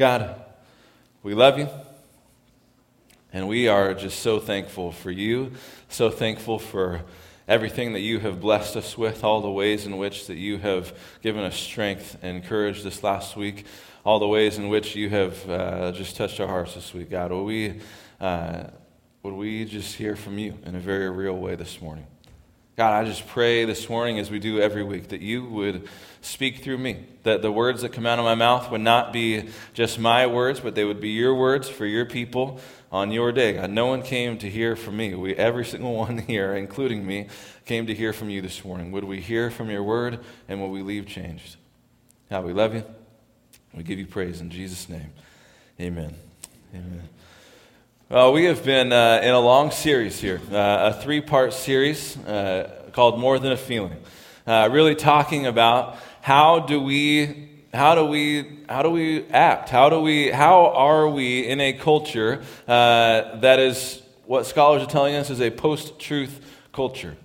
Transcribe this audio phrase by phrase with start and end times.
[0.00, 0.34] God,
[1.22, 1.68] we love you.
[3.34, 5.52] And we are just so thankful for you,
[5.90, 7.02] so thankful for
[7.46, 10.96] everything that you have blessed us with, all the ways in which that you have
[11.20, 13.66] given us strength and courage this last week,
[14.02, 17.10] all the ways in which you have uh, just touched our hearts this week.
[17.10, 17.78] God, will we,
[18.22, 18.68] uh,
[19.22, 22.06] would we just hear from you in a very real way this morning?
[22.76, 25.88] God, I just pray this morning, as we do every week, that you would
[26.22, 29.50] speak through me, that the words that come out of my mouth would not be
[29.74, 32.60] just my words, but they would be your words for your people
[32.92, 33.54] on your day.
[33.54, 35.14] God, no one came to hear from me.
[35.14, 37.28] We, every single one here, including me,
[37.66, 38.92] came to hear from you this morning.
[38.92, 41.56] Would we hear from your word and will we leave changed?
[42.30, 42.84] God, we love you.
[43.74, 45.12] We give you praise in Jesus' name.
[45.80, 46.14] Amen.
[46.74, 47.08] Amen.
[48.12, 52.16] Well, we have been uh, in a long series here, uh, a three part series
[52.16, 53.98] uh, called More Than a Feeling,
[54.48, 57.46] uh, really talking about how do we.
[57.72, 59.68] How do we how do we act?
[59.68, 64.90] How do we how are we in a culture uh, that is what scholars are
[64.90, 66.40] telling us is a post-truth
[66.72, 67.16] culture?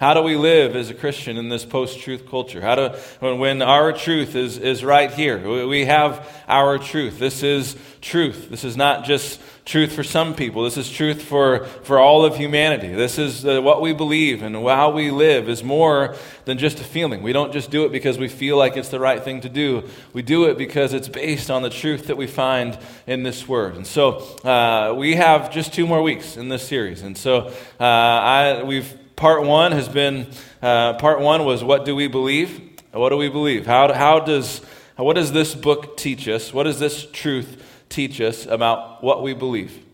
[0.00, 2.60] How do we live as a Christian in this post truth culture?
[2.60, 2.88] How do,
[3.20, 7.18] when, our truth is, is right here, we have our truth.
[7.18, 8.48] This is truth.
[8.48, 10.62] This is not just truth for some people.
[10.62, 12.94] This is truth for, for all of humanity.
[12.94, 16.84] This is uh, what we believe and how we live is more than just a
[16.84, 17.20] feeling.
[17.20, 19.82] We don't just do it because we feel like it's the right thing to do.
[20.12, 23.74] We do it because it's based on the truth that we find in this word.
[23.74, 27.02] And so uh, we have just two more weeks in this series.
[27.02, 30.28] And so uh, I, we've part one has been
[30.62, 32.80] uh, part one was what do we believe?
[32.92, 33.66] What do we believe?
[33.66, 34.60] How, how does
[34.96, 36.52] what does this book teach us?
[36.52, 39.84] What does this truth teach us about what we believe?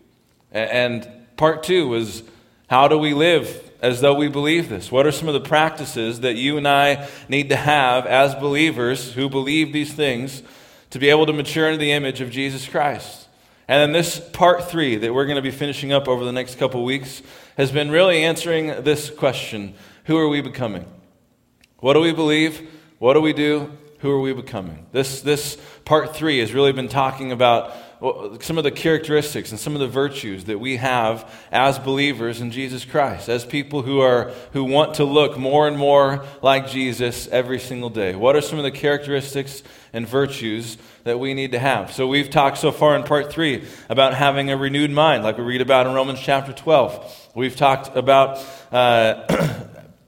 [0.51, 2.23] And part two was
[2.67, 4.91] how do we live as though we believe this?
[4.91, 9.13] What are some of the practices that you and I need to have as believers
[9.13, 10.41] who believe these things
[10.91, 13.24] to be able to mature into the image of Jesus Christ?
[13.67, 16.59] And then this part three that we're going to be finishing up over the next
[16.59, 17.21] couple weeks
[17.57, 19.73] has been really answering this question
[20.05, 20.85] Who are we becoming?
[21.79, 22.69] What do we believe?
[22.99, 23.71] What do we do?
[23.99, 24.85] Who are we becoming?
[24.91, 27.75] This, this part three has really been talking about
[28.41, 32.51] some of the characteristics and some of the virtues that we have as believers in
[32.51, 37.27] Jesus Christ, as people who, are, who want to look more and more like Jesus
[37.27, 38.13] every single day.
[38.15, 39.63] What are some of the characteristics
[39.93, 41.93] and virtues that we need to have?
[41.93, 45.43] So, we've talked so far in part three about having a renewed mind, like we
[45.43, 47.29] read about in Romans chapter 12.
[47.33, 49.63] We've talked about uh,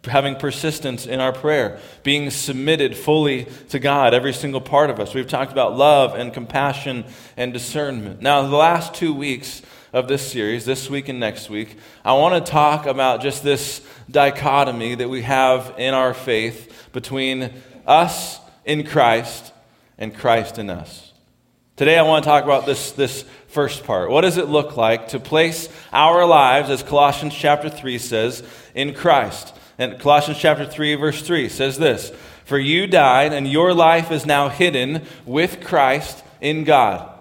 [0.10, 5.14] having persistence in our prayer, being submitted fully to God, every single part of us.
[5.14, 8.22] We've talked about love and compassion and discernment.
[8.22, 9.62] Now, the last two weeks
[9.94, 13.82] of this series, this week and next week, I want to talk about just this
[14.10, 17.54] dichotomy that we have in our faith between
[17.86, 19.54] us in Christ
[19.98, 21.12] and Christ in us.
[21.78, 24.10] Today, I want to talk about this, this first part.
[24.10, 28.44] What does it look like to place our lives, as Colossians chapter 3 says,
[28.74, 29.54] in Christ?
[29.78, 32.12] And Colossians chapter 3, verse 3 says this
[32.46, 37.14] For you died, and your life is now hidden with Christ in God.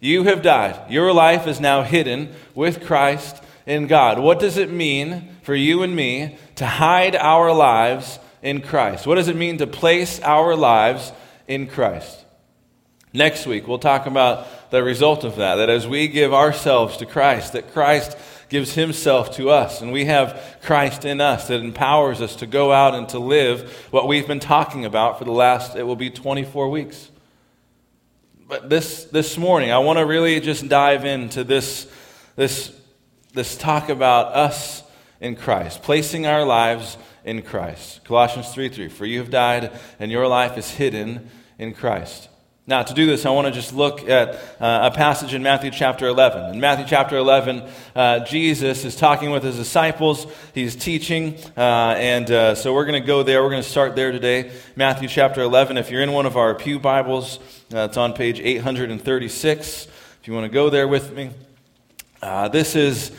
[0.00, 0.90] You have died.
[0.90, 4.18] Your life is now hidden with Christ in God.
[4.18, 9.06] What does it mean for you and me to hide our lives in Christ?
[9.06, 11.12] What does it mean to place our lives
[11.48, 12.24] in Christ?
[13.12, 17.06] Next week, we'll talk about the result of that, that as we give ourselves to
[17.06, 18.16] Christ, that Christ
[18.48, 19.82] gives himself to us.
[19.82, 23.88] And we have Christ in us that empowers us to go out and to live
[23.90, 27.10] what we've been talking about for the last, it will be 24 weeks.
[28.48, 31.90] But this, this morning, I want to really just dive into this,
[32.36, 32.72] this,
[33.32, 34.84] this talk about us
[35.20, 38.04] in Christ, placing our lives in Christ.
[38.04, 38.88] Colossians 3 3.
[38.88, 41.28] For you have died, and your life is hidden
[41.58, 42.28] in Christ.
[42.68, 45.70] Now, to do this, I want to just look at uh, a passage in Matthew
[45.70, 46.54] chapter 11.
[46.54, 47.62] In Matthew chapter 11,
[47.94, 50.26] uh, Jesus is talking with his disciples.
[50.52, 51.36] He's teaching.
[51.56, 53.44] Uh, and uh, so we're going to go there.
[53.44, 54.50] We're going to start there today.
[54.74, 55.76] Matthew chapter 11.
[55.76, 57.38] If you're in one of our Pew Bibles,
[57.72, 59.86] uh, it's on page 836.
[60.20, 61.30] If you want to go there with me.
[62.20, 63.12] Uh, this is,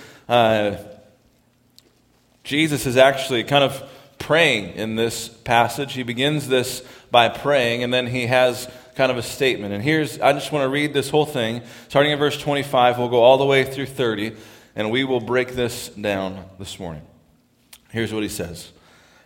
[2.44, 3.82] Jesus is actually kind of
[4.20, 5.94] praying in this passage.
[5.94, 9.74] He begins this by praying, and then he has kind of a statement.
[9.74, 11.62] And here's, I just want to read this whole thing.
[11.88, 14.36] Starting at verse 25, we'll go all the way through 30,
[14.76, 17.04] and we will break this down this morning.
[17.92, 18.72] Here's what he says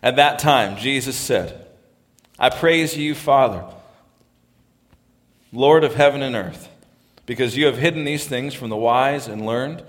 [0.03, 1.67] At that time, Jesus said,
[2.37, 3.63] I praise you, Father,
[5.53, 6.67] Lord of heaven and earth,
[7.25, 9.83] because you have hidden these things from the wise and learned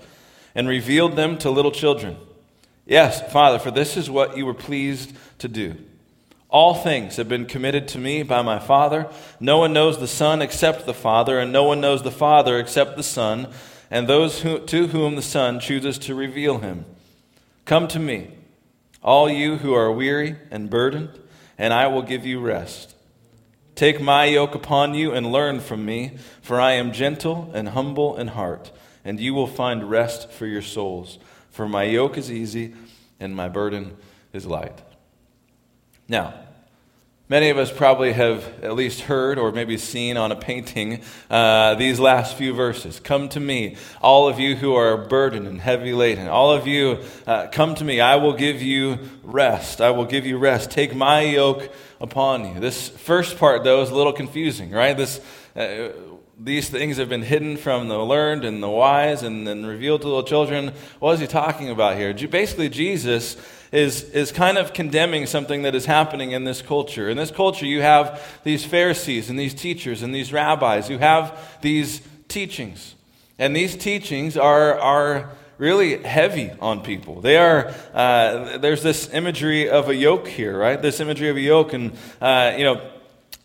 [0.55, 2.15] and revealed them to little children.
[2.85, 5.75] Yes, Father, for this is what you were pleased to do.
[6.53, 9.09] All things have been committed to me by my Father.
[9.39, 12.95] No one knows the Son except the Father, and no one knows the Father except
[12.95, 13.47] the Son,
[13.89, 16.85] and those who, to whom the Son chooses to reveal him.
[17.65, 18.35] Come to me,
[19.01, 21.19] all you who are weary and burdened,
[21.57, 22.93] and I will give you rest.
[23.73, 28.15] Take my yoke upon you and learn from me, for I am gentle and humble
[28.15, 28.71] in heart,
[29.03, 31.17] and you will find rest for your souls.
[31.49, 32.75] For my yoke is easy
[33.19, 33.97] and my burden
[34.33, 34.83] is light.
[36.07, 36.35] Now,
[37.29, 41.75] many of us probably have at least heard or maybe seen on a painting uh,
[41.75, 42.99] these last few verses.
[42.99, 46.27] Come to me, all of you who are burdened and heavy laden.
[46.27, 48.01] All of you, uh, come to me.
[48.01, 49.81] I will give you rest.
[49.81, 50.71] I will give you rest.
[50.71, 52.59] Take my yoke upon you.
[52.59, 54.95] This first part, though, is a little confusing, right?
[54.95, 55.21] This.
[55.55, 55.89] Uh,
[56.39, 60.07] these things have been hidden from the learned and the wise and then revealed to
[60.07, 60.73] little children.
[60.99, 62.11] What is he talking about here?
[62.27, 63.37] Basically, Jesus
[63.73, 67.09] is, is kind of condemning something that is happening in this culture.
[67.09, 71.35] In this culture, you have these Pharisees and these teachers and these rabbis who have
[71.61, 72.93] these teachings.
[73.39, 77.19] And these teachings are, are really heavy on people.
[77.19, 80.79] They are, uh, there's this imagery of a yoke here, right?
[80.79, 81.73] This imagery of a yoke.
[81.73, 82.91] And, uh, you know,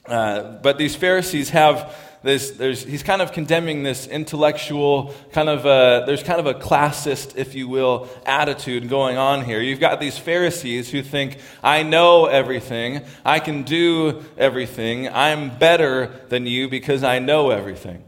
[0.07, 6.05] uh, but these Pharisees have there's, he's kind of condemning this intellectual, kind of a,
[6.07, 9.61] there's kind of a classist, if you will, attitude going on here.
[9.61, 16.09] You've got these Pharisees who think, I know everything, I can do everything, I'm better
[16.29, 18.03] than you because I know everything.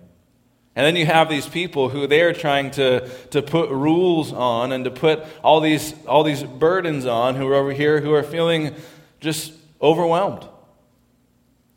[0.77, 4.85] And then you have these people who they're trying to, to put rules on and
[4.85, 8.75] to put all these, all these burdens on who are over here who are feeling
[9.21, 9.53] just
[9.83, 10.49] overwhelmed.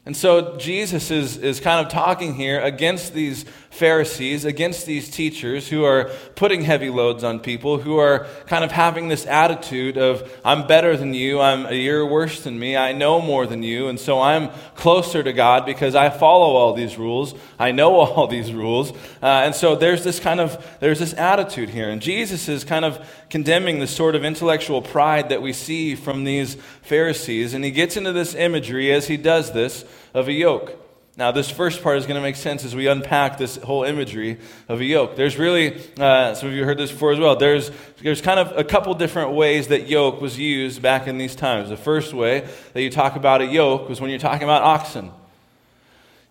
[0.05, 5.69] And so Jesus is, is kind of talking here against these Pharisees, against these teachers
[5.69, 10.29] who are putting heavy loads on people, who are kind of having this attitude of,
[10.43, 13.87] I'm better than you, I'm a year worse than me, I know more than you,
[13.87, 18.27] and so I'm closer to God because I follow all these rules, I know all
[18.27, 18.91] these rules.
[18.91, 21.89] Uh, and so there's this kind of, there's this attitude here.
[21.89, 23.03] And Jesus is kind of
[23.33, 26.53] condemning the sort of intellectual pride that we see from these
[26.83, 27.55] Pharisees.
[27.55, 30.79] And he gets into this imagery as he does this of a yoke.
[31.17, 34.37] Now, this first part is going to make sense as we unpack this whole imagery
[34.69, 35.15] of a yoke.
[35.15, 37.71] There's really, uh, some of you heard this before as well, there's,
[38.03, 41.69] there's kind of a couple different ways that yoke was used back in these times.
[41.69, 45.11] The first way that you talk about a yoke was when you're talking about oxen.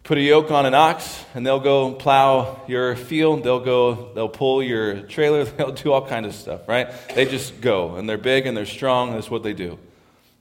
[0.04, 3.44] Put a yoke on an ox, and they'll go plow your field.
[3.44, 5.44] They'll go, they'll pull your trailer.
[5.62, 6.88] They'll do all kinds of stuff, right?
[7.14, 9.12] They just go, and they're big and they're strong.
[9.12, 9.78] That's what they do.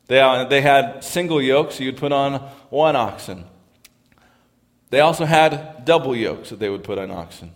[0.08, 3.46] They, uh, they had single yokes, so you'd put on one oxen.
[4.90, 7.54] They also had double yokes that they would put on oxen.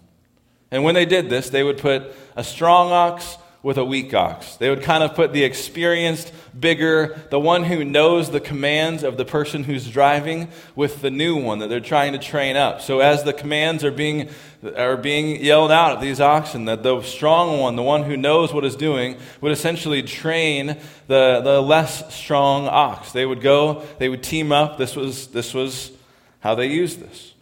[0.71, 4.57] And when they did this, they would put a strong ox with a weak ox.
[4.57, 9.17] They would kind of put the experienced, bigger, the one who knows the commands of
[9.17, 12.79] the person who's driving with the new one that they're trying to train up.
[12.79, 14.29] So as the commands are being
[14.77, 18.53] are being yelled out at these oxen, that the strong one, the one who knows
[18.53, 20.77] what is doing, would essentially train
[21.07, 23.13] the, the less strong ox.
[23.13, 24.77] They would go, they would team up.
[24.77, 25.91] This was this was
[26.39, 27.34] how they used this.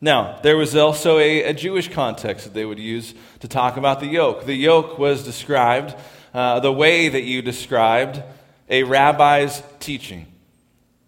[0.00, 4.00] Now, there was also a, a, Jewish context that they would use to talk about
[4.00, 4.46] the yoke.
[4.46, 5.94] The yoke was described
[6.32, 8.22] uh, the way that you described
[8.70, 10.26] a rabbi's teaching.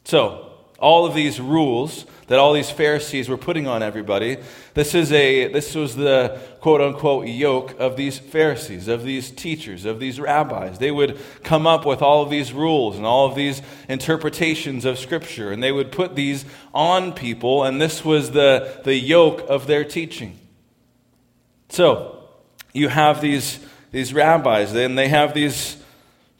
[0.04, 4.38] So, all of these rules that all these Pharisees were putting on everybody.
[4.74, 9.84] This, is a, this was the quote unquote yoke of these Pharisees, of these teachers,
[9.84, 10.78] of these rabbis.
[10.78, 14.98] They would come up with all of these rules and all of these interpretations of
[14.98, 19.66] Scripture, and they would put these on people, and this was the, the yoke of
[19.66, 20.38] their teaching.
[21.68, 22.28] So,
[22.72, 23.58] you have these,
[23.90, 25.81] these rabbis, and they have these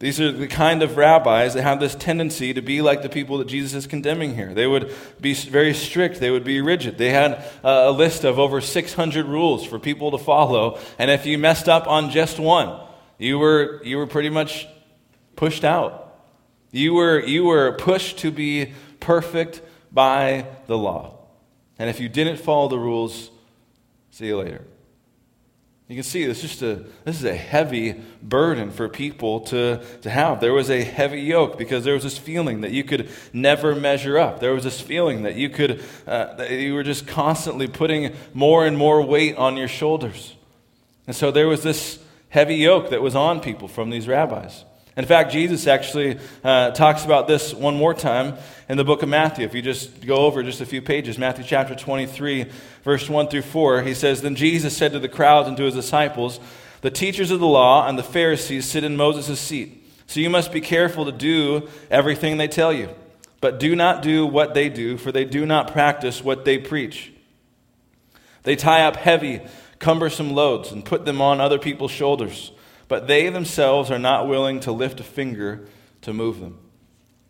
[0.03, 3.39] these are the kind of rabbis that have this tendency to be like the people
[3.39, 4.53] that Jesus is condemning here.
[4.53, 6.99] They would be very strict, they would be rigid.
[6.99, 11.25] They had uh, a list of over 600 rules for people to follow, and if
[11.25, 12.85] you messed up on just one,
[13.17, 14.67] you were, you were pretty much
[15.37, 16.19] pushed out.
[16.73, 21.17] You were, you were pushed to be perfect by the law.
[21.79, 23.31] And if you didn't follow the rules,
[24.11, 24.65] see you later.
[25.93, 30.09] You can see this just a this is a heavy burden for people to, to
[30.09, 30.41] have.
[30.41, 34.19] There was a heavy yoke because there was this feeling that you could never measure
[34.19, 34.41] up.
[34.41, 38.65] There was this feeling that you could uh, that you were just constantly putting more
[38.65, 40.35] and more weight on your shoulders.
[41.07, 41.99] And so there was this
[42.31, 44.65] heavy yoke that was on people from these rabbis.
[44.97, 48.37] In fact, Jesus actually uh, talks about this one more time
[48.69, 49.47] in the book of Matthew.
[49.47, 52.47] If you just go over just a few pages, Matthew chapter 23,
[52.85, 55.75] verse 1 through 4, he says, Then Jesus said to the crowds and to his
[55.75, 56.41] disciples,
[56.83, 59.83] The teachers of the law and the Pharisees sit in Moses' seat.
[60.07, 62.91] So you must be careful to do everything they tell you.
[63.41, 67.13] but do not do what they do, for they do not practice what they preach.
[68.45, 69.41] They tie up heavy,
[69.81, 72.53] cumbersome loads and put them on other people's shoulders,
[72.93, 75.67] but they themselves are not willing to lift a finger
[76.03, 76.59] to move them.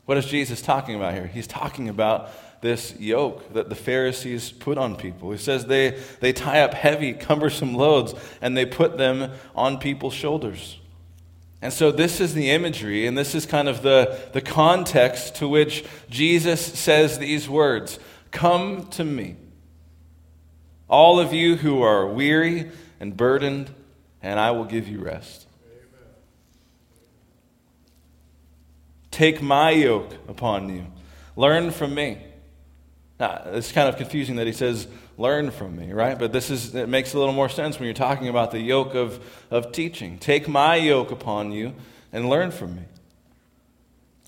[0.06, 1.28] What is Jesus talking about here?
[1.28, 2.30] He's talking about
[2.62, 5.30] this yoke that the Pharisees put on people.
[5.30, 10.14] He says they, they tie up heavy, cumbersome loads and they put them on people's
[10.14, 10.80] shoulders.
[11.60, 15.46] And so, this is the imagery, and this is kind of the, the context to
[15.46, 18.00] which Jesus says these words
[18.32, 19.36] Come to me,
[20.88, 23.70] all of you who are weary and burdened,
[24.20, 25.46] and I will give you rest.
[29.12, 30.86] Take my yoke upon you.
[31.36, 32.18] Learn from me.
[33.20, 36.18] Now, it's kind of confusing that he says, learn from me, right?
[36.18, 38.94] But this is, it makes a little more sense when you're talking about the yoke
[38.94, 40.18] of, of teaching.
[40.18, 41.74] Take my yoke upon you
[42.12, 42.82] and learn from me.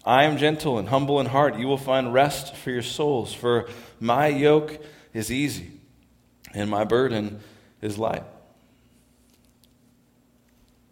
[0.04, 1.58] I am gentle and humble in heart.
[1.58, 4.78] You will find rest for your souls, for my yoke
[5.14, 5.72] is easy
[6.52, 7.40] and my burden
[7.80, 8.22] is light.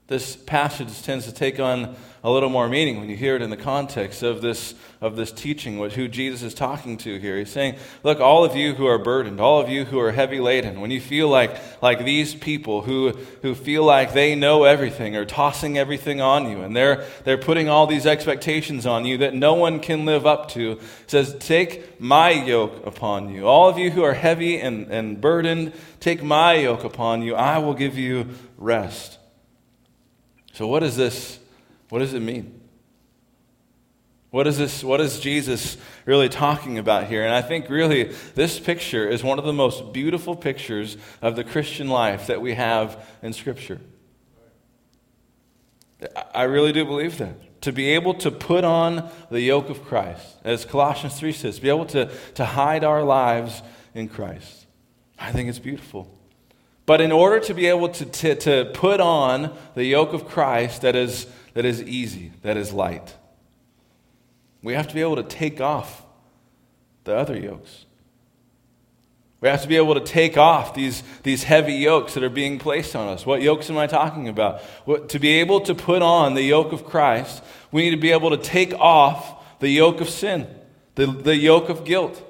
[0.09, 3.51] This passage tends to take on a little more meaning when you hear it in
[3.51, 7.39] the context of this, of this teaching, what, who Jesus is talking to here.
[7.39, 10.39] He's saying, Look, all of you who are burdened, all of you who are heavy
[10.39, 13.11] laden, when you feel like, like these people who,
[13.43, 17.69] who feel like they know everything are tossing everything on you, and they're, they're putting
[17.69, 22.31] all these expectations on you that no one can live up to, says, Take my
[22.31, 23.47] yoke upon you.
[23.47, 27.35] All of you who are heavy and, and burdened, take my yoke upon you.
[27.35, 28.29] I will give you
[28.59, 29.19] rest.
[30.53, 31.39] So, what is this?
[31.89, 32.61] What does it mean?
[34.31, 34.83] What is this?
[34.83, 37.25] What is Jesus really talking about here?
[37.25, 38.05] And I think really
[38.35, 42.55] this picture is one of the most beautiful pictures of the Christian life that we
[42.55, 43.81] have in Scripture.
[46.35, 47.61] I really do believe that.
[47.63, 51.69] To be able to put on the yoke of Christ, as Colossians 3 says, be
[51.69, 53.63] able to, to hide our lives
[53.95, 54.67] in Christ.
[55.19, 56.13] I think it's beautiful.
[56.93, 60.83] But in order to be able to, to, to put on the yoke of Christ
[60.83, 63.17] that is that is easy, that is light.
[64.63, 66.05] We have to be able to take off
[67.05, 67.87] the other yokes.
[69.41, 72.59] We have to be able to take off these, these heavy yokes that are being
[72.59, 73.25] placed on us.
[73.25, 74.61] What yokes am I talking about?
[74.85, 78.13] What, to be able to put on the yoke of Christ, we need to be
[78.13, 80.47] able to take off the yoke of sin,
[80.97, 82.23] the, the yoke of guilt.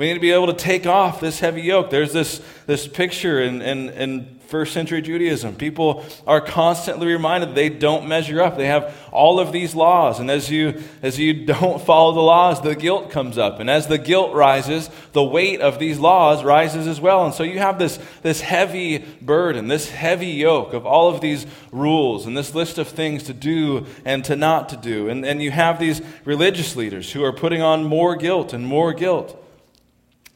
[0.00, 1.90] We need to be able to take off this heavy yoke.
[1.90, 5.56] There's this, this picture in, in, in first century Judaism.
[5.56, 8.56] People are constantly reminded they don't measure up.
[8.56, 10.18] They have all of these laws.
[10.18, 13.60] And as you, as you don't follow the laws, the guilt comes up.
[13.60, 17.26] And as the guilt rises, the weight of these laws rises as well.
[17.26, 21.44] And so you have this, this heavy burden, this heavy yoke of all of these
[21.72, 25.10] rules and this list of things to do and to not to do.
[25.10, 28.94] And, and you have these religious leaders who are putting on more guilt and more
[28.94, 29.36] guilt.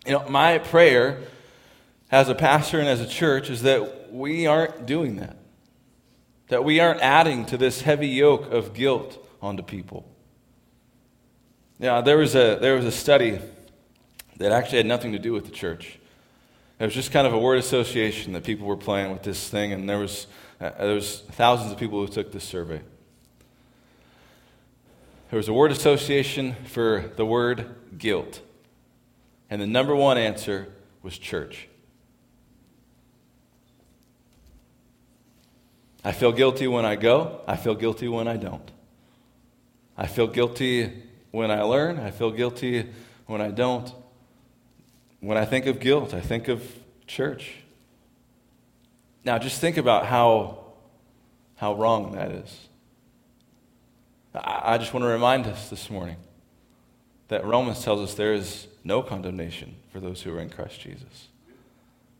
[0.06, 1.22] You know, my prayer
[2.10, 5.36] as a pastor and as a church is that we aren't doing that.
[6.48, 10.08] That we aren't adding to this heavy yoke of guilt onto people.
[11.78, 13.40] Yeah, there was a, there was a study
[14.36, 15.98] that actually had nothing to do with the church.
[16.78, 19.72] It was just kind of a word association that people were playing with this thing,
[19.72, 20.26] and there was,
[20.60, 22.80] uh, there was thousands of people who took this survey.
[25.30, 28.40] There was a word association for the word guilt,
[29.54, 30.66] and the number one answer
[31.00, 31.68] was church.
[36.02, 37.40] I feel guilty when I go.
[37.46, 38.68] I feel guilty when I don't.
[39.96, 42.00] I feel guilty when I learn.
[42.00, 42.90] I feel guilty
[43.26, 43.92] when I don't.
[45.20, 46.60] When I think of guilt, I think of
[47.06, 47.52] church.
[49.24, 50.64] Now, just think about how,
[51.54, 52.58] how wrong that is.
[54.34, 56.16] I, I just want to remind us this morning
[57.28, 61.28] that Romans tells us there is no condemnation for those who are in Christ Jesus.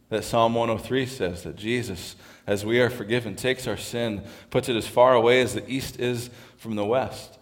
[0.09, 2.16] That Psalm 103 says that Jesus
[2.47, 5.99] as we are forgiven, takes our sin, puts it as far away as the east
[5.99, 7.38] is from the west,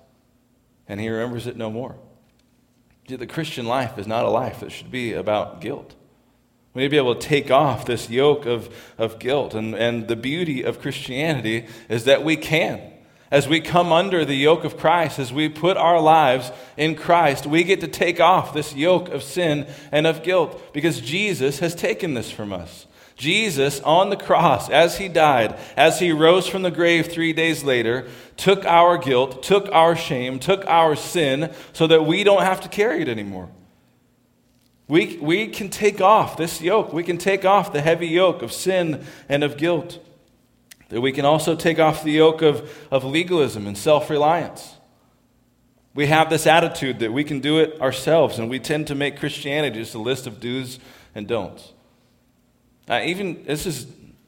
[0.87, 1.97] and he remembers it no more.
[3.09, 5.97] The Christian life is not a life that should be about guilt.
[6.73, 9.55] We need to be able to take off this yoke of, of guilt.
[9.55, 12.91] And, and the beauty of Christianity is that we can.
[13.33, 17.47] As we come under the yoke of Christ, as we put our lives in Christ,
[17.47, 21.75] we get to take off this yoke of sin and of guilt because Jesus has
[21.75, 22.87] taken this from us.
[23.17, 27.65] Jesus on the cross, as he died, as he rose from the grave three days
[27.65, 32.61] later, took our guilt, took our shame, took our sin, so that we don't have
[32.61, 33.49] to carry it anymore.
[34.89, 36.93] We, we can take off this yoke.
[36.93, 40.07] We can take off the heavy yoke of sin and of guilt.
[40.92, 44.75] That we can also take off the yoke of, of legalism and self reliance.
[45.94, 49.18] We have this attitude that we can do it ourselves, and we tend to make
[49.18, 50.78] Christianity just a list of do's
[51.14, 51.72] and don'ts.
[52.90, 53.87] Uh, even this is,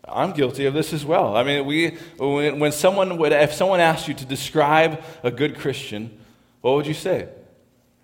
[0.09, 1.37] I'm guilty of this as well.
[1.37, 5.59] I mean, we, when, when someone would, if someone asked you to describe a good
[5.59, 6.19] Christian,
[6.63, 7.29] what would you say?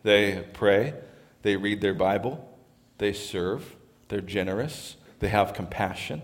[0.03, 0.93] They pray,
[1.41, 2.47] they read their Bible,
[2.99, 3.75] they serve,
[4.09, 6.21] they're generous, they have compassion.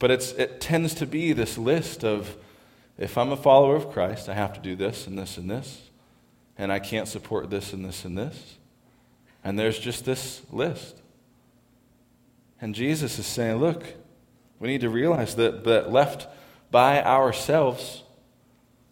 [0.00, 2.36] But it tends to be this list of
[2.98, 5.82] if I'm a follower of Christ, I have to do this and this and this,
[6.58, 8.56] and I can't support this and this and this.
[9.44, 11.00] And there's just this list.
[12.60, 13.84] And Jesus is saying, look,
[14.58, 16.28] we need to realize that, that left
[16.70, 18.02] by ourselves,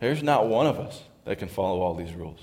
[0.00, 2.40] there's not one of us that can follow all these rules.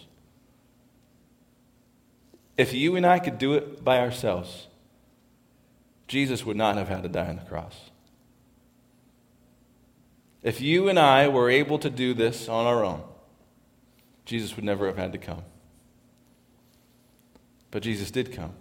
[2.57, 4.67] If you and I could do it by ourselves,
[6.07, 7.91] Jesus would not have had to die on the cross.
[10.45, 13.01] If you and I were able to do this on our own,
[14.25, 15.41] Jesus would never have had to come.
[17.71, 18.53] But Jesus did come.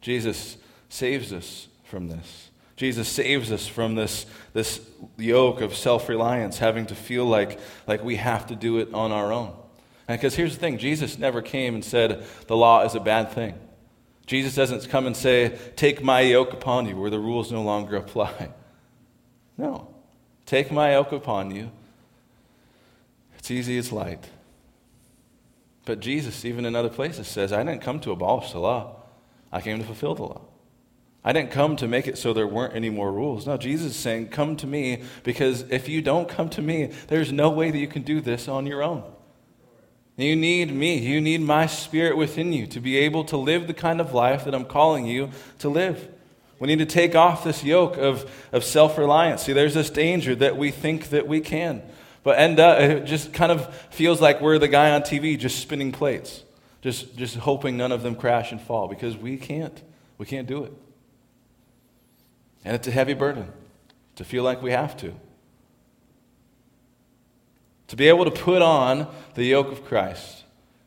[0.00, 0.56] Jesus
[0.88, 2.48] saves us from this.
[2.76, 4.80] Jesus saves us from this, this
[5.18, 9.12] yoke of self reliance, having to feel like, like we have to do it on
[9.12, 9.54] our own.
[10.08, 13.54] Because here's the thing Jesus never came and said the law is a bad thing.
[14.24, 17.96] Jesus doesn't come and say, Take my yoke upon you, where the rules no longer
[17.96, 18.48] apply.
[19.58, 19.95] No.
[20.46, 21.70] Take my yoke upon you.
[23.36, 24.24] It's easy, it's light.
[25.84, 28.96] But Jesus, even in other places, says, I didn't come to abolish the law,
[29.52, 30.40] I came to fulfill the law.
[31.24, 33.46] I didn't come to make it so there weren't any more rules.
[33.48, 37.32] No, Jesus is saying, Come to me, because if you don't come to me, there's
[37.32, 39.02] no way that you can do this on your own.
[40.16, 40.98] You need me.
[40.98, 44.44] You need my spirit within you to be able to live the kind of life
[44.44, 46.08] that I'm calling you to live.
[46.58, 49.42] We need to take off this yoke of, of self reliance.
[49.42, 51.82] See, there's this danger that we think that we can,
[52.22, 55.60] but end up, it just kind of feels like we're the guy on TV just
[55.60, 56.42] spinning plates,
[56.80, 59.82] just, just hoping none of them crash and fall because we can't.
[60.18, 60.72] We can't do it.
[62.64, 63.52] And it's a heavy burden
[64.16, 65.14] to feel like we have to.
[67.88, 70.44] To be able to put on the yoke of Christ,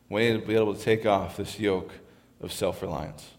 [0.08, 1.92] we need to be able to take off this yoke
[2.40, 3.30] of self reliance.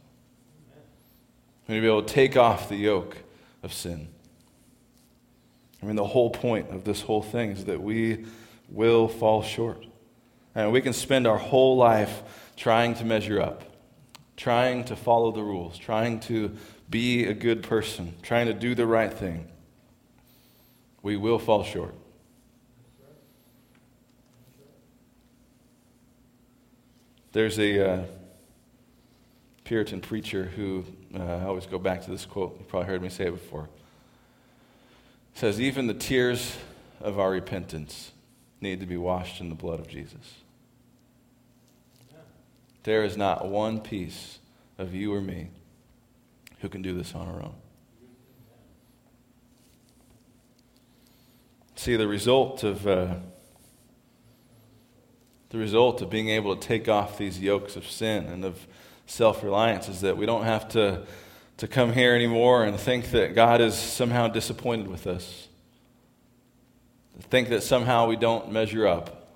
[1.68, 3.18] We need to be able to take off the yoke
[3.64, 4.08] of sin.
[5.82, 8.26] I mean, the whole point of this whole thing is that we
[8.70, 9.86] will fall short.
[10.54, 12.24] And we can spend our whole life
[12.56, 13.64] trying to measure up,
[14.38, 16.56] trying to follow the rules, trying to
[16.90, 19.48] be a good person, trying to do the right thing.
[21.02, 21.96] We will fall short.
[27.32, 28.04] There's a uh,
[29.64, 33.10] Puritan preacher who, uh, I always go back to this quote, you probably heard me
[33.10, 33.70] say it before.
[35.34, 36.58] It says, Even the tears
[37.00, 38.12] of our repentance
[38.60, 40.36] need to be washed in the blood of Jesus.
[42.84, 44.40] There is not one piece
[44.78, 45.50] of you or me
[46.60, 47.56] who can do this on our own.
[51.76, 52.88] See, the result of.
[52.88, 53.16] Uh,
[55.52, 58.66] the result of being able to take off these yokes of sin and of
[59.12, 61.06] self reliance is that we don't have to,
[61.58, 65.50] to come here anymore and think that God is somehow disappointed with us.
[67.30, 69.28] Think that somehow we don't measure up.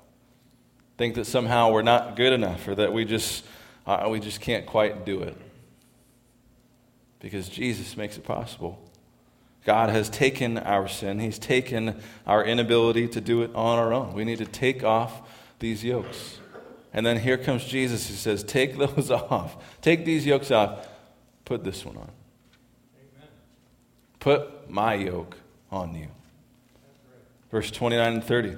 [0.97, 3.45] Think that somehow we're not good enough or that we just,
[3.85, 5.35] uh, we just can't quite do it.
[7.19, 8.81] Because Jesus makes it possible.
[9.65, 14.13] God has taken our sin, He's taken our inability to do it on our own.
[14.13, 15.21] We need to take off
[15.59, 16.39] these yokes.
[16.95, 19.57] And then here comes Jesus who says, Take those off.
[19.81, 20.87] Take these yokes off.
[21.43, 22.09] Put this one on.
[24.19, 25.35] Put my yoke
[25.71, 26.07] on you.
[27.51, 28.55] Verse 29 and 30.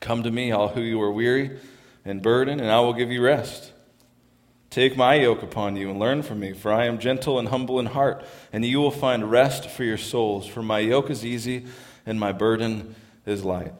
[0.00, 1.58] Come to me, all who you are weary
[2.04, 3.72] and burdened, and I will give you rest.
[4.68, 7.78] Take my yoke upon you and learn from me, for I am gentle and humble
[7.78, 10.46] in heart, and you will find rest for your souls.
[10.46, 11.66] For my yoke is easy
[12.04, 13.72] and my burden is light.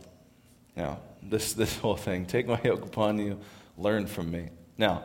[0.76, 2.26] Now, this, this whole thing.
[2.26, 3.38] Take my yoke upon you,
[3.76, 4.50] learn from me.
[4.76, 5.04] Now,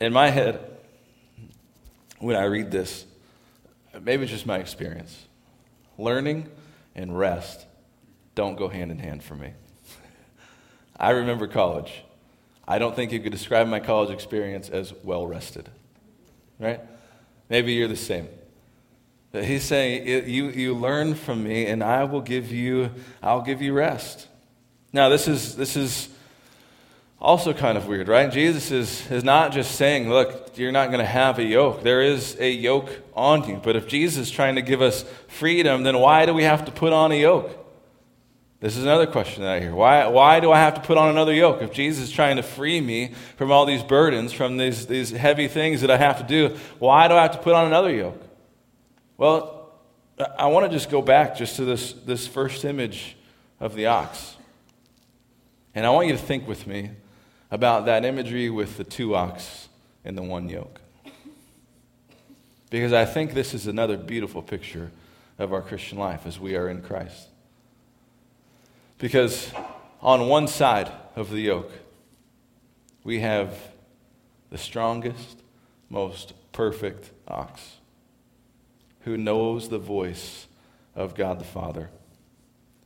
[0.00, 0.60] in my head,
[2.18, 3.04] when I read this,
[4.00, 5.26] maybe it's just my experience.
[5.98, 6.48] Learning
[6.94, 7.66] and rest
[8.34, 9.52] don't go hand in hand for me.
[10.96, 12.02] I remember college.
[12.66, 15.68] I don't think you could describe my college experience as well rested.
[16.58, 16.80] Right?
[17.48, 18.28] Maybe you're the same.
[19.32, 22.90] He's saying, you, you learn from me, and I will give you,
[23.22, 24.28] I'll give you rest.
[24.92, 26.08] Now, this is, this is
[27.18, 28.30] also kind of weird, right?
[28.30, 31.82] Jesus is, is not just saying, look, you're not going to have a yoke.
[31.82, 33.60] There is a yoke on you.
[33.62, 36.72] But if Jesus is trying to give us freedom, then why do we have to
[36.72, 37.58] put on a yoke?
[38.58, 39.74] This is another question that I hear.
[39.74, 41.62] Why, why do I have to put on another yoke?
[41.62, 45.48] If Jesus is trying to free me from all these burdens, from these, these heavy
[45.48, 48.22] things that I have to do, why do I have to put on another yoke?
[49.16, 49.70] Well,
[50.38, 53.16] I want to just go back just to this, this first image
[53.58, 54.36] of the ox.
[55.74, 56.90] And I want you to think with me
[57.50, 59.68] about that imagery with the two ox
[60.04, 60.80] and the one yoke.
[62.70, 64.90] Because I think this is another beautiful picture
[65.38, 67.28] of our Christian life as we are in Christ.
[68.98, 69.52] Because
[70.00, 71.72] on one side of the yoke,
[73.04, 73.54] we have
[74.50, 75.42] the strongest,
[75.90, 77.76] most perfect ox
[79.00, 80.46] who knows the voice
[80.94, 81.90] of God the Father,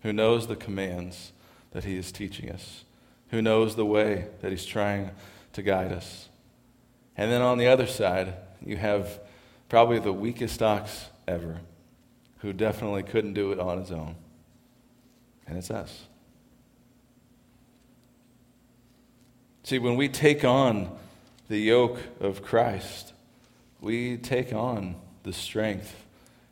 [0.03, 1.33] who knows the commands
[1.77, 2.87] that he is teaching us,
[3.29, 5.11] who knows the way that he's trying
[5.53, 6.31] to guide us.
[7.19, 8.33] And then on the other side,
[8.65, 9.21] you have
[9.69, 11.61] probably the weakest ox ever,
[12.39, 14.15] who definitely couldn't do it on his own
[15.47, 16.07] and it's us.
[19.63, 20.91] See, when we take on
[21.49, 23.13] the yoke of Christ,
[23.83, 25.95] we take on the strength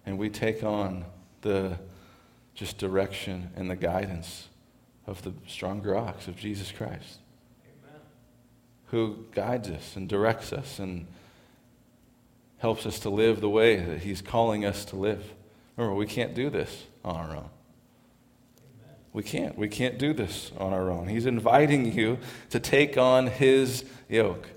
[0.05, 1.07] and we take on
[1.41, 1.79] the
[2.55, 4.49] just direction and the guidance
[5.07, 7.19] of the stronger ox of Jesus Christ,
[7.65, 8.01] Amen.
[8.87, 11.07] who guides us and directs us and
[12.59, 15.25] helps us to live the way that He's calling us to live.
[15.77, 17.51] Remember, we can't do this on our own.
[19.13, 19.57] We can't.
[19.57, 21.07] We can't do this on our own.
[21.07, 22.19] He's inviting you
[22.51, 24.49] to take on his yoke.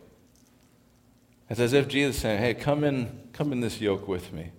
[1.50, 4.52] It's as if Jesus is saying, Hey, come in, come in this yoke with me.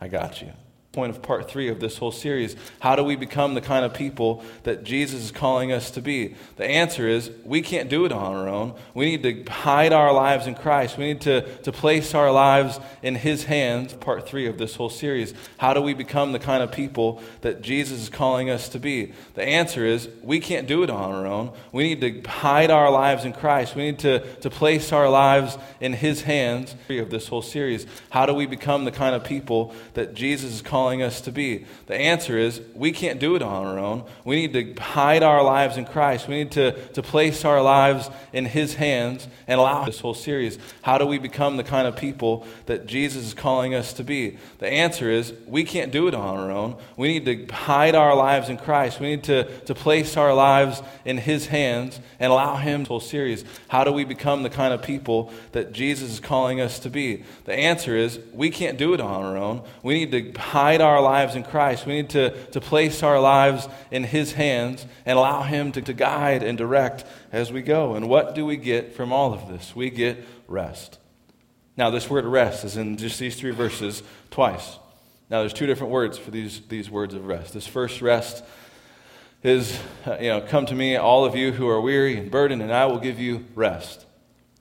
[0.00, 0.52] I got you
[0.92, 2.54] point of part three of this whole series.
[2.80, 6.36] How do we become the kind of people that Jesus is calling us to be?
[6.56, 8.74] The answer is we can't do it on our own.
[8.92, 10.98] We need to hide our lives in Christ.
[10.98, 13.94] We need to, to place our lives in His hands.
[13.94, 15.32] Part three of this whole series.
[15.56, 19.14] How do we become the kind of people that Jesus is calling us to be?
[19.34, 21.52] The answer is we can't do it on our own.
[21.72, 23.74] We need to hide our lives in Christ.
[23.74, 26.74] We need to, to place our lives in His hands.
[26.88, 27.86] Of this whole series.
[28.10, 31.30] How do we become the kind of people that Jesus is calling calling us to
[31.30, 31.64] be?
[31.86, 34.04] The answer is we can't do it on our own.
[34.24, 36.26] We need to hide our lives in Christ.
[36.26, 40.58] We need to, to place our lives in His hands and allow this whole series.
[40.82, 44.38] How do we become the kind of people that Jesus is calling us to be?
[44.58, 46.76] The answer is we can't do it on our own.
[46.96, 48.98] We need to hide our lives in Christ.
[48.98, 52.72] We need to, to place our lives in His hands and allow Him.
[52.82, 53.44] This whole series.
[53.68, 57.22] How do we become the kind of people that Jesus is calling us to be?
[57.44, 59.62] The answer is we can't do it on our own.
[59.82, 61.86] We need to hide our lives in Christ.
[61.86, 65.92] We need to, to place our lives in His hands and allow Him to, to
[65.92, 67.94] guide and direct as we go.
[67.94, 69.76] And what do we get from all of this?
[69.76, 70.98] We get rest.
[71.76, 74.78] Now, this word rest is in just these three verses twice.
[75.30, 77.54] Now, there's two different words for these, these words of rest.
[77.54, 78.44] This first rest
[79.42, 82.62] is, uh, you know, come to me, all of you who are weary and burdened,
[82.62, 84.04] and I will give you rest.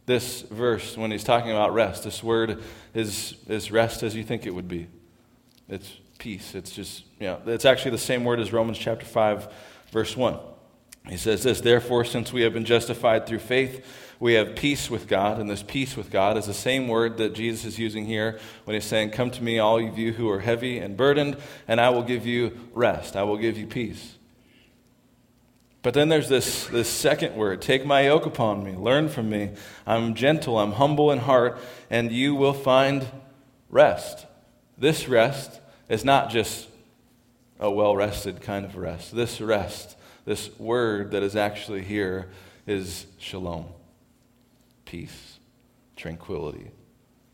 [0.06, 4.46] This verse, when he's talking about rest, this word is, is rest as you think
[4.46, 4.88] it would be.
[5.70, 6.54] It's peace.
[6.54, 9.52] It's just, you know, it's actually the same word as Romans chapter 5,
[9.92, 10.38] verse 1.
[11.10, 13.84] He says this, therefore, since we have been justified through faith,
[14.20, 15.40] we have peace with God.
[15.40, 18.76] And this peace with God is the same word that Jesus is using here when
[18.76, 21.90] he's saying, Come to me, all of you who are heavy and burdened, and I
[21.90, 23.16] will give you rest.
[23.16, 24.20] I will give you peace.
[25.82, 29.54] But then there's this, this second word take my yoke upon me, learn from me.
[29.88, 31.58] I'm gentle, I'm humble in heart,
[31.90, 33.08] and you will find
[33.72, 34.28] rest.
[34.78, 35.61] This rest
[35.92, 36.70] is not just
[37.60, 39.14] a well rested kind of rest.
[39.14, 42.30] This rest, this word that is actually here,
[42.66, 43.66] is shalom
[44.86, 45.40] peace,
[45.96, 46.72] tranquility,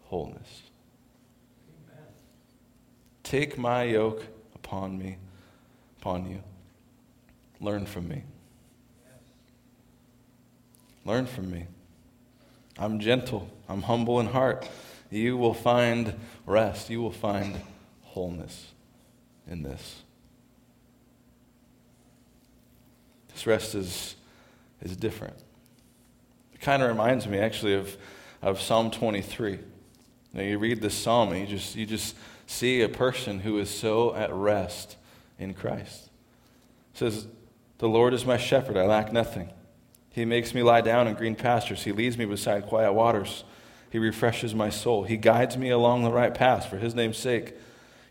[0.06, 0.64] wholeness.
[1.88, 2.04] Amen.
[3.24, 5.18] Take my yoke upon me,
[6.00, 6.44] upon you.
[7.60, 8.24] Learn from me.
[11.06, 11.66] Learn from me.
[12.78, 14.68] I'm gentle, I'm humble in heart.
[15.10, 16.14] You will find
[16.46, 17.60] rest, you will find
[18.18, 18.74] wholeness
[19.48, 20.02] in this.
[23.32, 24.16] This rest is,
[24.82, 25.36] is different.
[26.52, 27.96] It kind of reminds me actually of,
[28.42, 29.60] of Psalm 23.
[30.34, 32.16] Now you read this psalm and you just, you just
[32.48, 34.98] see a person who is so at rest
[35.38, 36.10] in Christ.
[36.96, 37.28] It says,
[37.78, 39.52] The Lord is my shepherd, I lack nothing.
[40.10, 41.84] He makes me lie down in green pastures.
[41.84, 43.44] He leads me beside quiet waters.
[43.92, 45.04] He refreshes my soul.
[45.04, 47.54] He guides me along the right path for his name's sake.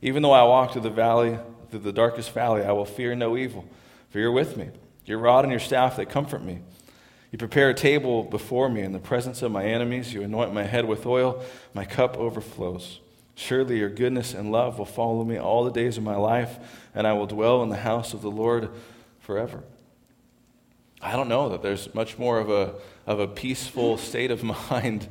[0.02, 1.38] Even though I walk through the valley,
[1.70, 3.64] through the darkest valley, I will fear no evil,
[4.11, 4.68] for you're with me.
[5.04, 6.61] Your rod and your staff, they comfort me.
[7.30, 10.12] You prepare a table before me in the presence of my enemies.
[10.14, 11.44] You anoint my head with oil.
[11.74, 13.00] My cup overflows.
[13.35, 16.59] Surely your goodness and love will follow me all the days of my life,
[16.94, 18.70] and I will dwell in the house of the Lord
[19.20, 19.62] forever.
[21.02, 22.74] I don't know that there's much more of a,
[23.06, 25.06] of a peaceful state of mind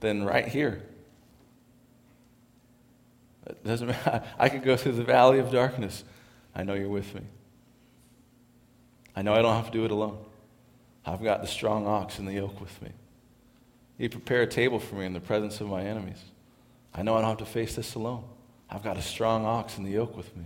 [0.00, 0.82] than right here.
[3.66, 4.22] It doesn't matter.
[4.38, 6.04] I could go through the valley of darkness.
[6.54, 7.22] I know you're with me.
[9.16, 10.24] I know I don't have to do it alone.
[11.04, 12.92] I've got the strong ox and the yoke with me.
[13.98, 16.22] You prepare a table for me in the presence of my enemies.
[16.94, 18.22] I know I don't have to face this alone.
[18.70, 20.44] I've got a strong ox and the yoke with me.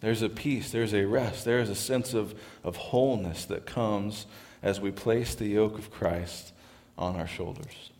[0.00, 4.24] There's a peace, there's a rest, there's a sense of, of wholeness that comes
[4.62, 6.52] as we place the yoke of Christ
[6.96, 7.90] on our shoulders.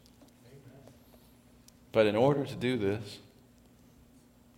[1.92, 3.18] But in order to do this,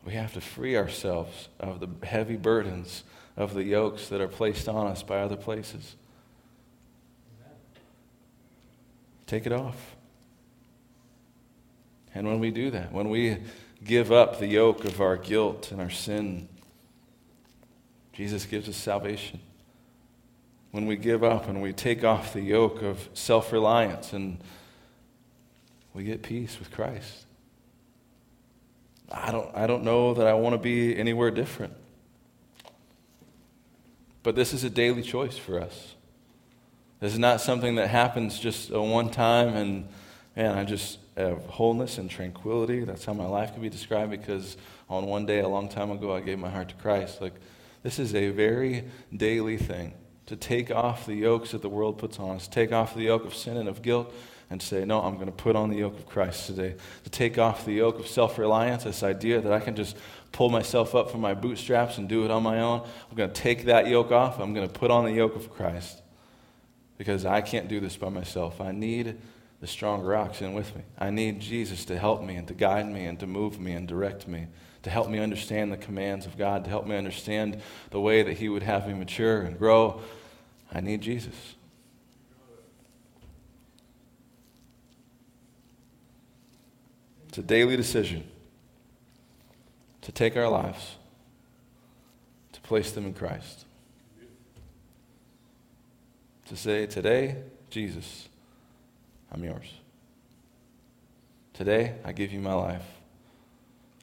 [0.04, 3.04] we have to free ourselves of the heavy burdens
[3.36, 5.96] of the yokes that are placed on us by other places.
[9.26, 9.96] Take it off.
[12.14, 13.38] And when we do that, when we
[13.84, 16.48] give up the yoke of our guilt and our sin,
[18.12, 19.40] Jesus gives us salvation.
[20.72, 24.38] When we give up and we take off the yoke of self reliance and
[25.94, 27.26] we get peace with Christ.
[29.10, 31.74] I don't, I don't know that I want to be anywhere different.
[34.22, 35.94] But this is a daily choice for us.
[37.00, 39.88] This is not something that happens just a one time and,
[40.36, 42.84] man, I just have wholeness and tranquility.
[42.84, 44.56] That's how my life can be described because
[44.88, 47.20] on one day, a long time ago, I gave my heart to Christ.
[47.20, 47.34] Like,
[47.82, 48.84] this is a very
[49.16, 49.94] daily thing
[50.26, 53.24] to take off the yokes that the world puts on us, take off the yoke
[53.24, 54.12] of sin and of guilt,
[54.50, 56.74] and say, No, I'm going to put on the yoke of Christ today.
[57.04, 59.96] To take off the yoke of self reliance, this idea that I can just
[60.32, 62.86] pull myself up from my bootstraps and do it on my own.
[63.10, 64.38] I'm going to take that yoke off.
[64.40, 66.02] I'm going to put on the yoke of Christ
[66.98, 68.60] because I can't do this by myself.
[68.60, 69.16] I need
[69.60, 70.82] the strong stronger oxen with me.
[70.98, 73.86] I need Jesus to help me and to guide me and to move me and
[73.86, 74.46] direct me,
[74.82, 77.60] to help me understand the commands of God, to help me understand
[77.90, 80.00] the way that He would have me mature and grow.
[80.72, 81.56] I need Jesus.
[87.30, 88.24] It's a daily decision
[90.00, 90.96] to take our lives,
[92.50, 93.66] to place them in Christ.
[96.48, 97.36] To say, Today,
[97.70, 98.28] Jesus,
[99.30, 99.72] I'm yours.
[101.54, 102.82] Today, I give you my life.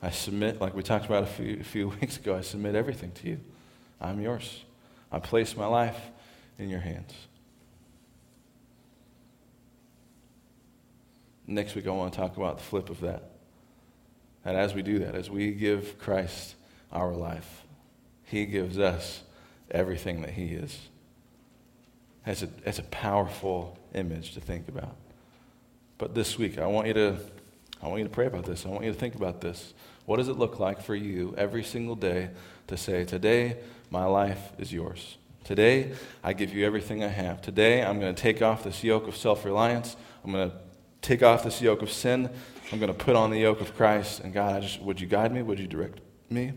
[0.02, 3.12] I submit, like we talked about a few, a few weeks ago, I submit everything
[3.12, 3.42] to you.
[4.00, 4.63] I'm yours.
[5.12, 6.00] I place my life
[6.58, 7.13] in your hands.
[11.47, 13.31] Next week, I want to talk about the flip of that.
[14.43, 16.55] And as we do that, as we give Christ
[16.91, 17.63] our life,
[18.25, 19.23] He gives us
[19.71, 20.77] everything that He is.
[22.25, 24.95] It's a, it's a powerful image to think about.
[25.97, 27.17] But this week, I want you to
[27.81, 28.65] I want you to pray about this.
[28.65, 29.73] I want you to think about this.
[30.05, 32.29] What does it look like for you every single day
[32.67, 33.57] to say, Today,
[33.91, 35.17] my life is yours?
[35.43, 37.41] Today, I give you everything I have.
[37.41, 39.95] Today, I'm going to take off this yoke of self reliance.
[40.23, 40.57] I'm going to
[41.08, 42.30] take off this yoke of sin.
[42.72, 44.20] I'm going to put on the yoke of Christ.
[44.20, 45.41] And God, I just, would you guide me?
[45.41, 46.52] Would you direct me?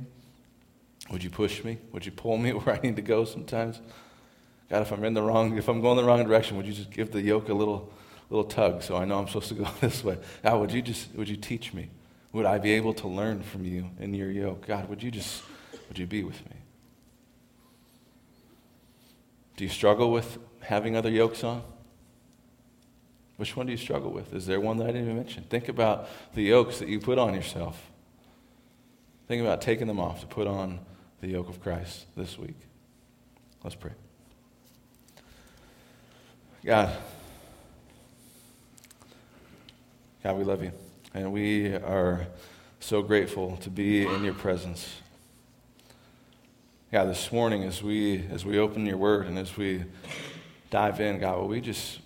[1.11, 1.79] Would you push me?
[1.93, 3.81] Would you pull me where I need to go sometimes?
[4.69, 6.91] God, if I'm in the wrong, if I'm going the wrong direction, would you just
[6.91, 7.93] give the yoke a little,
[8.29, 10.19] little tug so I know I'm supposed to go this way?
[10.43, 11.89] God, would you just, would you teach me?
[12.33, 14.67] Would I be able to learn from you in your yoke?
[14.67, 15.43] God, would you just,
[15.89, 16.57] would you be with me?
[19.57, 21.63] Do you struggle with having other yokes on?
[23.41, 24.35] Which one do you struggle with?
[24.35, 25.45] Is there one that I didn't even mention?
[25.45, 27.91] Think about the yokes that you put on yourself.
[29.29, 30.79] Think about taking them off to put on
[31.23, 32.59] the yoke of Christ this week.
[33.65, 33.93] Let's pray.
[36.63, 36.95] God,
[40.23, 40.73] God, we love you.
[41.15, 42.27] And we are
[42.79, 44.97] so grateful to be in your presence.
[46.93, 49.85] God, this morning as we as we open your word and as we
[50.69, 52.01] dive in, God, will we just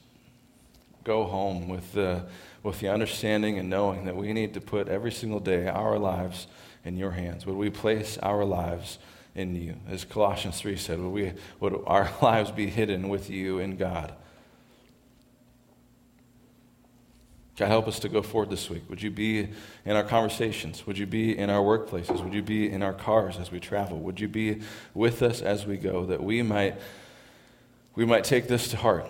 [1.04, 2.24] go home with the
[2.64, 6.48] with the understanding and knowing that we need to put every single day our lives
[6.84, 7.46] in your hands.
[7.46, 8.98] Would we place our lives
[9.34, 9.76] in you?
[9.88, 14.14] As Colossians 3 said, would, we, would our lives be hidden with you in God?
[17.56, 18.82] God, help us to go forward this week.
[18.88, 19.48] Would you be
[19.84, 20.86] in our conversations?
[20.86, 22.24] Would you be in our workplaces?
[22.24, 23.98] Would you be in our cars as we travel?
[24.00, 24.62] Would you be
[24.92, 26.76] with us as we go that we might,
[27.94, 29.06] we might take this to heart?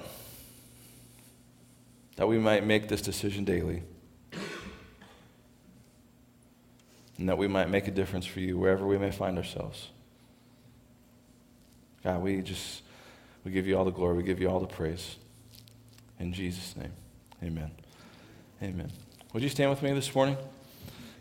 [2.16, 3.82] That we might make this decision daily.
[7.18, 9.88] And that we might make a difference for you wherever we may find ourselves.
[12.02, 12.82] God, we just,
[13.44, 14.16] we give you all the glory.
[14.16, 15.16] We give you all the praise.
[16.18, 16.92] In Jesus' name,
[17.42, 17.70] amen.
[18.62, 18.90] Amen.
[19.32, 20.36] Would you stand with me this morning?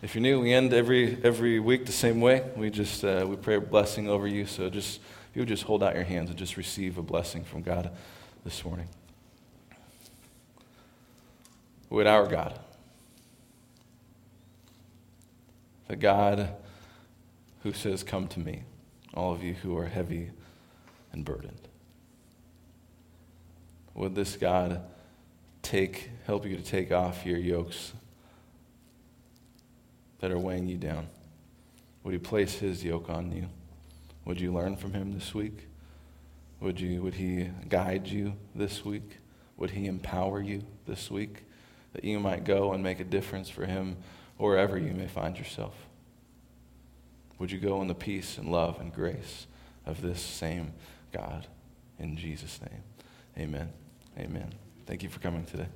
[0.02, 2.44] If you're new, we end every every week the same way.
[2.56, 4.46] We just uh, we pray a blessing over you.
[4.46, 5.00] So just
[5.34, 7.90] If you would just hold out your hands and just receive a blessing from God
[8.44, 8.88] this morning.
[11.94, 12.60] Would our God,
[15.88, 16.56] the God
[17.62, 18.64] who says, Come to me,
[19.14, 20.32] all of you who are heavy
[21.12, 21.68] and burdened.
[23.94, 24.82] Would this God
[25.62, 27.94] take, help you to take off your yokes
[30.18, 31.06] that are weighing you down?
[32.04, 33.50] Would He place His yoke on you?
[34.26, 35.68] Would you learn from Him this week?
[36.60, 39.20] Would, you, would He guide you this week?
[39.58, 41.44] Would He empower you this week
[41.94, 43.98] that you might go and make a difference for Him
[44.38, 45.74] wherever you may find yourself?
[47.40, 49.48] Would you go in the peace and love and grace
[49.86, 50.74] of this same
[51.12, 51.48] God?
[52.00, 52.84] In Jesus' name,
[53.38, 53.70] amen.
[54.18, 54.54] Amen.
[54.86, 55.68] Thank you for coming today.